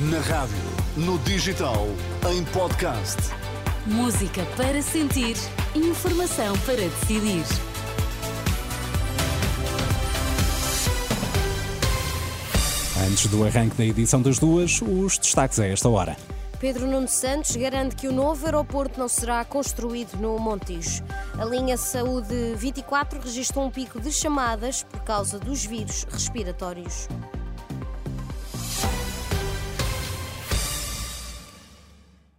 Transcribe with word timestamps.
Na 0.00 0.20
rádio, 0.20 0.54
no 0.96 1.18
digital, 1.18 1.88
em 2.30 2.44
podcast. 2.44 3.16
Música 3.84 4.46
para 4.56 4.80
sentir, 4.80 5.34
informação 5.74 6.56
para 6.58 6.76
decidir. 6.76 7.42
Antes 13.10 13.26
do 13.26 13.44
arranque 13.44 13.74
da 13.74 13.84
edição 13.84 14.22
das 14.22 14.38
duas, 14.38 14.80
os 14.80 15.18
destaques 15.18 15.58
a 15.58 15.66
esta 15.66 15.88
hora. 15.88 16.16
Pedro 16.60 16.86
Nuno 16.86 17.08
Santos 17.08 17.56
garante 17.56 17.96
que 17.96 18.06
o 18.06 18.12
novo 18.12 18.46
aeroporto 18.46 19.00
não 19.00 19.08
será 19.08 19.44
construído 19.44 20.16
no 20.20 20.38
Montijo. 20.38 21.02
A 21.36 21.44
linha 21.44 21.76
Saúde 21.76 22.54
24 22.54 23.18
registrou 23.20 23.66
um 23.66 23.70
pico 23.70 24.00
de 24.00 24.12
chamadas 24.12 24.84
por 24.84 25.00
causa 25.00 25.40
dos 25.40 25.64
vírus 25.64 26.06
respiratórios. 26.08 27.08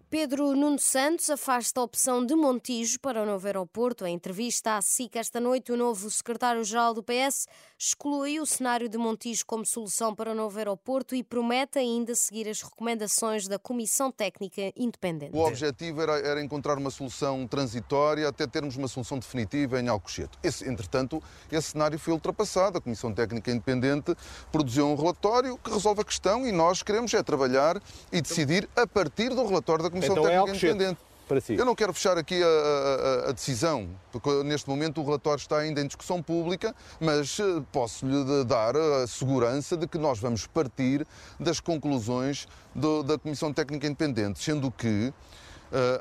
Pedro 0.09 0.55
Nuno 0.55 0.79
Santos 0.79 1.29
afasta 1.29 1.79
a 1.79 1.83
opção 1.83 2.25
de 2.25 2.33
Montijo 2.33 2.99
para 2.99 3.21
o 3.21 3.27
novo 3.27 3.45
aeroporto. 3.45 4.07
Em 4.07 4.15
entrevista 4.15 4.75
à 4.75 4.81
SIC 4.81 5.15
esta 5.17 5.39
noite, 5.39 5.71
o 5.71 5.77
novo 5.77 6.09
secretário-geral 6.09 6.95
do 6.95 7.03
PS 7.03 7.45
exclui 7.77 8.39
o 8.39 8.45
cenário 8.45 8.89
de 8.89 8.97
Montijo 8.97 9.45
como 9.45 9.63
solução 9.63 10.15
para 10.15 10.31
o 10.31 10.33
novo 10.33 10.57
aeroporto 10.57 11.13
e 11.13 11.23
promete 11.23 11.77
ainda 11.77 12.15
seguir 12.15 12.49
as 12.49 12.59
recomendações 12.59 13.47
da 13.47 13.59
Comissão 13.59 14.11
Técnica 14.11 14.73
Independente. 14.75 15.37
O 15.37 15.45
objetivo 15.45 16.01
era, 16.01 16.17
era 16.17 16.41
encontrar 16.41 16.79
uma 16.79 16.89
solução 16.89 17.45
transitória 17.45 18.27
até 18.27 18.47
termos 18.47 18.77
uma 18.77 18.87
solução 18.87 19.19
definitiva 19.19 19.79
em 19.79 19.89
Alcochete. 19.89 20.39
Esse, 20.41 20.67
entretanto, 20.67 21.21
esse 21.51 21.73
cenário 21.73 21.99
foi 21.99 22.13
ultrapassado. 22.13 22.79
A 22.79 22.81
Comissão 22.81 23.13
Técnica 23.13 23.51
Independente 23.51 24.15
produziu 24.51 24.87
um 24.87 24.95
relatório 24.95 25.55
que 25.59 25.69
resolve 25.69 26.01
a 26.01 26.03
questão 26.03 26.47
e 26.47 26.51
nós 26.51 26.81
queremos 26.81 27.13
é 27.13 27.21
trabalhar 27.21 27.79
e 28.11 28.19
decidir 28.19 28.67
a 28.75 28.87
partir 28.87 29.29
do 29.29 29.45
relatório 29.45 29.83
da 29.83 29.89
Comissão 29.89 29.98
Comissão 30.07 30.17
então 30.17 30.23
Técnica 30.23 30.67
é 30.67 30.69
Independente. 30.69 30.99
Si. 31.41 31.53
Eu 31.53 31.63
não 31.63 31.75
quero 31.75 31.93
fechar 31.93 32.17
aqui 32.17 32.41
a, 32.41 32.47
a, 32.47 33.29
a, 33.29 33.31
decisão, 33.31 33.87
porque 34.11 34.41
neste 34.43 34.67
momento 34.67 34.99
o 34.99 35.05
relatório 35.05 35.39
está 35.39 35.59
ainda 35.59 35.79
em 35.79 35.85
discussão 35.85 36.23
pública, 36.23 36.75
mas 36.99 37.39
eh, 37.39 37.61
posso-lhe 37.71 38.43
dar 38.45 38.75
a 38.75 39.05
segurança 39.05 39.77
de 39.77 39.85
que 39.85 39.99
nós 39.99 40.17
vamos 40.17 40.47
partir 40.47 41.05
das 41.39 41.59
conclusões 41.59 42.47
do, 42.73 43.03
da 43.03 43.15
Comissão 43.15 43.53
Técnica 43.53 43.85
Independente, 43.85 44.43
sendo 44.43 44.71
que 44.71 45.13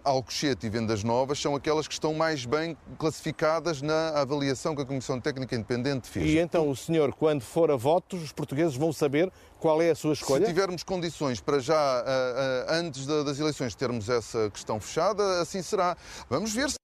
Alcochete 0.05 0.67
e 0.67 0.71
Vendas 0.71 1.05
Novas 1.05 1.39
são 1.39 1.55
aquelas 1.55 1.87
que 1.87 1.95
estão 1.95 2.15
mais 2.15 2.45
bem 2.45 2.77
classificadas 2.99 3.83
na 3.83 4.11
avaliação 4.11 4.75
que 4.75 4.83
a 4.83 4.87
Comissão 4.87 5.21
Técnica 5.21 5.55
Independente 5.55 6.09
fez. 6.09 6.27
E 6.27 6.39
então 6.39 6.69
o 6.69 6.77
senhor, 6.77 7.15
quando 7.15 7.43
for 7.43 7.71
a 7.71 7.77
votos, 7.77 8.23
os 8.23 8.33
portugueses 8.33 8.77
vão 8.77 8.93
saber 8.93 9.31
qual 9.59 9.83
é 9.83 9.91
a 9.91 9.95
sua 9.95 10.13
escolha? 10.13 10.47
Se 10.47 10.53
tivermos 10.53 10.83
condições 10.83 11.41
para 11.41 11.59
já, 11.59 11.75
uh, 11.75 12.05
uh, 12.05 12.75
antes 12.75 13.07
das 13.07 13.39
eleições, 13.39 13.75
termos 13.75 14.09
essa 14.09 14.51
questão 14.51 14.81
fechada, 14.81 15.41
assim 15.41 15.63
será. 15.63 15.97
Vamos 16.29 16.53
ver 16.53 16.71
se 16.71 16.77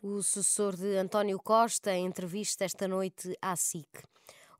o 0.00 0.22
sucessor 0.22 0.76
de 0.76 0.96
António 0.96 1.38
Costa, 1.38 1.92
em 1.92 2.06
entrevista 2.06 2.64
esta 2.64 2.86
noite 2.86 3.36
à 3.42 3.56
SIC. 3.56 3.88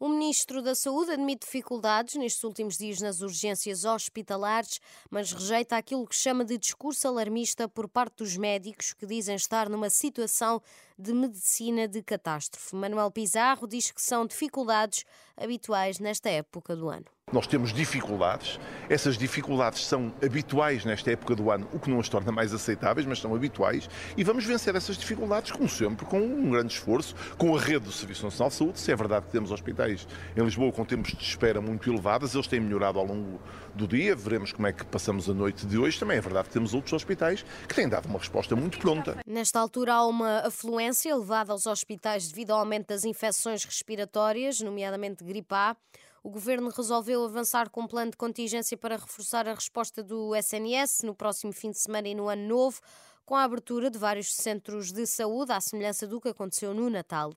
O 0.00 0.08
Ministro 0.08 0.62
da 0.62 0.77
Saúde 0.77 1.10
admite 1.10 1.44
dificuldades 1.44 2.14
nestes 2.14 2.44
últimos 2.44 2.78
dias 2.78 3.00
nas 3.00 3.20
urgências 3.20 3.84
hospitalares, 3.84 4.80
mas 5.10 5.32
rejeita 5.32 5.77
aquilo 5.77 6.06
que 6.06 6.14
chama 6.14 6.44
de 6.44 6.56
discurso 6.56 7.08
alarmista 7.08 7.68
por 7.68 7.88
parte 7.88 8.19
dos 8.19 8.36
médicos 8.36 8.92
que 8.92 9.04
dizem 9.04 9.34
estar 9.34 9.69
numa 9.69 9.91
situação 9.91 10.62
de 10.96 11.12
medicina 11.12 11.88
de 11.88 12.00
catástrofe. 12.00 12.76
Manuel 12.76 13.10
Pizarro 13.10 13.66
diz 13.66 13.91
que 13.91 14.00
são 14.00 14.24
dificuldades 14.24 15.04
habituais 15.36 15.98
nesta 15.98 16.30
época 16.30 16.76
do 16.76 16.88
ano. 16.88 17.17
Nós 17.32 17.46
temos 17.46 17.72
dificuldades, 17.72 18.58
essas 18.88 19.18
dificuldades 19.18 19.84
são 19.84 20.12
habituais 20.24 20.84
nesta 20.84 21.12
época 21.12 21.34
do 21.34 21.50
ano, 21.50 21.68
o 21.72 21.78
que 21.78 21.90
não 21.90 22.00
as 22.00 22.08
torna 22.08 22.32
mais 22.32 22.54
aceitáveis, 22.54 23.06
mas 23.06 23.18
são 23.18 23.34
habituais, 23.34 23.88
e 24.16 24.24
vamos 24.24 24.44
vencer 24.44 24.74
essas 24.74 24.96
dificuldades, 24.96 25.53
como 25.53 25.69
sempre, 25.69 26.06
com 26.06 26.20
um 26.20 26.50
grande 26.50 26.72
esforço, 26.72 27.14
com 27.36 27.54
a 27.54 27.60
rede 27.60 27.84
do 27.84 27.92
Serviço 27.92 28.25
Nacional 28.25 28.48
de 28.48 28.54
Saúde. 28.54 28.80
Se 28.80 28.91
é 28.91 28.97
verdade 28.97 29.26
que 29.26 29.32
temos 29.32 29.53
hospitais 29.53 30.08
em 30.34 30.42
Lisboa 30.42 30.72
com 30.72 30.84
tempos 30.84 31.12
de 31.12 31.22
espera 31.22 31.60
muito 31.60 31.91
elevados, 31.91 32.34
eles 32.34 32.47
têm 32.47 32.60
melhorado 32.60 32.98
ao 32.98 33.04
longo 33.04 33.41
do 33.74 33.86
dia, 33.86 34.16
veremos 34.16 34.53
como 34.53 34.66
é 34.66 34.72
que 34.72 34.84
passamos 34.86 35.28
a 35.28 35.34
noite 35.34 35.66
de 35.66 35.78
hoje. 35.78 35.98
Também 35.98 36.16
é 36.16 36.20
verdade 36.20 36.48
que 36.48 36.54
temos 36.54 36.72
outros 36.72 36.94
hospitais 36.94 37.44
que 37.69 37.74
têm 37.74 37.88
dado 37.88 38.06
uma 38.06 38.19
resposta 38.19 38.56
muito 38.56 38.78
pronta. 38.78 39.19
Nesta 39.26 39.60
altura 39.60 39.94
há 39.94 40.06
uma 40.06 40.47
afluência 40.47 41.10
elevada 41.10 41.53
aos 41.53 41.66
hospitais 41.66 42.28
devido 42.28 42.53
ao 42.53 42.60
aumento 42.60 42.88
das 42.88 43.04
infecções 43.04 43.64
respiratórias, 43.64 44.60
nomeadamente 44.60 45.22
gripe 45.22 45.54
A 45.54 45.76
o 46.22 46.30
governo 46.30 46.70
resolveu 46.70 47.24
avançar 47.24 47.70
com 47.70 47.82
um 47.82 47.86
plano 47.86 48.10
de 48.10 48.16
contingência 48.16 48.76
para 48.76 48.96
reforçar 48.96 49.48
a 49.48 49.54
resposta 49.54 50.02
do 50.02 50.34
SNS 50.34 51.02
no 51.04 51.14
próximo 51.14 51.52
fim 51.52 51.70
de 51.70 51.78
semana 51.78 52.08
e 52.08 52.14
no 52.14 52.28
ano 52.28 52.46
novo, 52.46 52.80
com 53.24 53.34
a 53.34 53.44
abertura 53.44 53.90
de 53.90 53.98
vários 53.98 54.32
centros 54.34 54.90
de 54.92 55.06
saúde, 55.06 55.52
à 55.52 55.60
semelhança 55.60 56.06
do 56.06 56.20
que 56.20 56.28
aconteceu 56.28 56.72
no 56.72 56.88
Natal. 56.88 57.32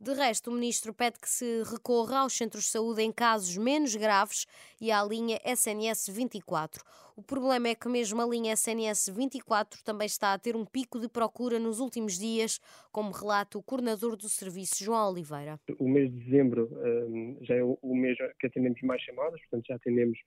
De 0.00 0.12
resto, 0.12 0.50
o 0.50 0.54
ministro 0.54 0.92
pede 0.92 1.18
que 1.18 1.28
se 1.28 1.62
recorra 1.62 2.18
aos 2.18 2.36
centros 2.36 2.64
de 2.64 2.70
saúde 2.70 3.02
em 3.02 3.12
casos 3.12 3.56
menos 3.56 3.94
graves 3.94 4.46
e 4.80 4.90
à 4.90 5.02
linha 5.02 5.38
SNS 5.44 6.10
24. 6.10 6.82
O 7.16 7.22
problema 7.22 7.68
é 7.68 7.74
que 7.74 7.88
mesmo 7.88 8.20
a 8.20 8.26
linha 8.26 8.54
SNS 8.54 9.14
24 9.16 9.84
também 9.84 10.06
está 10.06 10.32
a 10.32 10.38
ter 10.38 10.56
um 10.56 10.64
pico 10.64 10.98
de 10.98 11.08
procura 11.08 11.58
nos 11.60 11.78
últimos 11.78 12.18
dias, 12.18 12.58
como 12.90 13.12
relata 13.12 13.56
o 13.56 13.62
coordenador 13.62 14.16
do 14.16 14.28
serviço, 14.28 14.82
João 14.82 15.10
Oliveira. 15.10 15.58
O 15.78 15.88
mês 15.88 16.10
de 16.10 16.24
dezembro 16.24 16.68
um, 16.72 17.38
já 17.42 17.54
é 17.54 17.62
o 17.62 17.94
mês 17.94 18.18
que 18.40 18.48
atendemos 18.48 18.82
mais 18.82 19.00
chamadas, 19.00 19.40
portanto 19.42 19.66
já 19.68 19.76
atendemos 19.76 20.18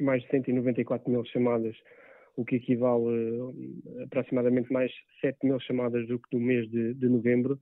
mais 0.00 0.22
de 0.24 0.30
194 0.30 1.10
mil 1.10 1.24
chamadas 1.26 1.76
o 2.36 2.44
que 2.44 2.56
equivale 2.56 3.54
a 4.00 4.04
aproximadamente 4.04 4.70
mais 4.70 4.92
7 5.20 5.38
mil 5.46 5.58
chamadas 5.60 6.06
do 6.06 6.18
que 6.18 6.28
do 6.30 6.40
mês 6.40 6.70
de, 6.70 6.92
de 6.94 7.08
novembro 7.08 7.58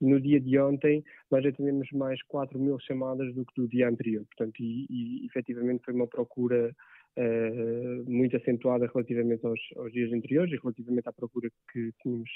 no 0.00 0.20
dia 0.20 0.40
de 0.40 0.58
ontem, 0.58 1.04
nós 1.30 1.42
já 1.42 1.52
tínhamos 1.52 1.90
mais 1.92 2.22
4 2.24 2.58
mil 2.58 2.78
chamadas 2.80 3.34
do 3.34 3.44
que 3.44 3.54
do 3.56 3.68
dia 3.68 3.88
anterior. 3.88 4.24
Portanto, 4.26 4.60
e, 4.60 4.86
e 4.88 5.26
efetivamente 5.26 5.84
foi 5.84 5.94
uma 5.94 6.06
procura 6.06 6.74
uh, 7.16 8.10
muito 8.10 8.36
acentuada 8.36 8.88
relativamente 8.92 9.44
aos, 9.44 9.60
aos, 9.76 9.92
dias 9.92 10.12
anteriores 10.12 10.52
e 10.52 10.60
relativamente 10.60 11.08
à 11.08 11.12
procura 11.12 11.50
que 11.72 11.92
tínhamos 12.02 12.30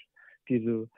tido 0.46 0.88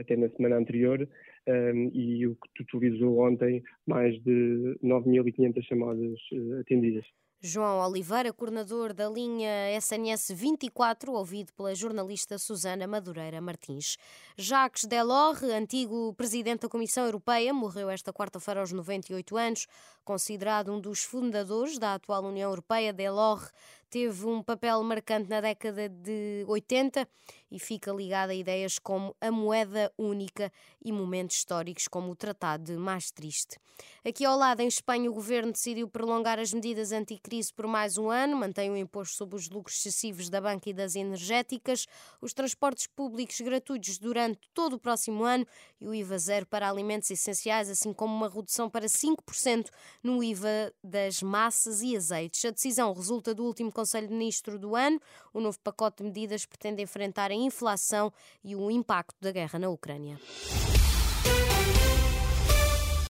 até 0.00 0.16
na 0.16 0.28
semana 0.30 0.56
anterior. 0.56 1.08
Um, 1.48 1.52
eh, 1.52 1.90
e 1.94 2.26
o 2.26 2.34
que 2.34 2.64
totalizou 2.64 3.20
ontem 3.20 3.62
mais 3.86 4.20
de 4.24 4.76
9.500 4.82 5.62
chamadas 5.62 6.18
uh, 6.32 6.60
atendidas. 6.60 7.04
João 7.40 7.78
Oliveira, 7.86 8.32
coordenador 8.32 8.94
da 8.94 9.08
linha 9.08 9.70
SNS 9.76 10.32
24, 10.34 11.12
ouvido 11.12 11.52
pela 11.52 11.74
jornalista 11.74 12.38
Susana 12.38 12.86
Madureira 12.86 13.40
Martins. 13.40 13.98
Jacques 14.38 14.84
Delors, 14.86 15.42
antigo 15.42 16.14
presidente 16.14 16.62
da 16.62 16.68
Comissão 16.68 17.04
Europeia, 17.04 17.52
morreu 17.52 17.90
esta 17.90 18.12
quarta-feira 18.12 18.60
aos 18.60 18.72
98 18.72 19.36
anos. 19.36 19.66
Considerado 20.02 20.72
um 20.72 20.80
dos 20.80 21.04
fundadores 21.04 21.78
da 21.78 21.94
atual 21.94 22.24
União 22.24 22.50
Europeia, 22.50 22.92
Delors 22.92 23.52
teve 23.96 24.26
um 24.26 24.42
papel 24.42 24.82
marcante 24.82 25.30
na 25.30 25.40
década 25.40 25.88
de 25.88 26.44
80 26.46 27.08
e 27.50 27.58
fica 27.58 27.90
ligado 27.92 28.28
a 28.28 28.34
ideias 28.34 28.78
como 28.78 29.16
a 29.18 29.30
moeda 29.30 29.90
única 29.96 30.52
e 30.84 30.92
momentos 30.92 31.36
históricos 31.36 31.88
como 31.88 32.10
o 32.10 32.14
Tratado 32.14 32.64
de 32.64 32.76
Maastricht. 32.76 33.56
Aqui 34.04 34.24
ao 34.24 34.36
lado, 34.36 34.60
em 34.60 34.68
Espanha, 34.68 35.10
o 35.10 35.14
governo 35.14 35.52
decidiu 35.52 35.88
prolongar 35.88 36.38
as 36.38 36.52
medidas 36.52 36.92
anticrise 36.92 37.52
por 37.52 37.66
mais 37.66 37.98
um 37.98 38.10
ano, 38.10 38.36
mantém 38.36 38.70
o 38.70 38.76
imposto 38.76 39.16
sobre 39.16 39.36
os 39.36 39.48
lucros 39.48 39.76
excessivos 39.78 40.28
da 40.28 40.40
banca 40.40 40.70
e 40.70 40.72
das 40.72 40.94
energéticas, 40.94 41.86
os 42.20 42.32
transportes 42.32 42.86
públicos 42.86 43.40
gratuitos 43.40 43.98
durante 43.98 44.40
todo 44.54 44.74
o 44.74 44.78
próximo 44.78 45.24
ano 45.24 45.46
e 45.80 45.86
o 45.86 45.94
IVA 45.94 46.18
zero 46.18 46.46
para 46.46 46.68
alimentos 46.68 47.10
essenciais, 47.10 47.68
assim 47.68 47.92
como 47.92 48.14
uma 48.14 48.28
redução 48.28 48.70
para 48.70 48.86
5% 48.86 49.68
no 50.02 50.22
IVA 50.22 50.72
das 50.82 51.22
massas 51.22 51.82
e 51.82 51.96
azeites. 51.96 52.44
A 52.44 52.50
decisão 52.50 52.92
resulta 52.92 53.34
do 53.34 53.44
último 53.44 53.72
Conselho 53.86 54.08
de 54.08 54.14
Ministros 54.14 54.58
do 54.58 54.74
ano. 54.74 55.00
O 55.32 55.40
novo 55.40 55.58
pacote 55.60 55.98
de 55.98 56.04
medidas 56.04 56.44
pretende 56.44 56.82
enfrentar 56.82 57.30
a 57.30 57.34
inflação 57.34 58.12
e 58.42 58.56
o 58.56 58.68
impacto 58.68 59.14
da 59.20 59.30
guerra 59.30 59.60
na 59.60 59.68
Ucrânia. 59.68 60.18